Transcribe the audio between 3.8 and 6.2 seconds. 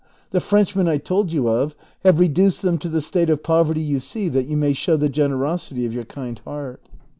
you see that you may show the generosity of your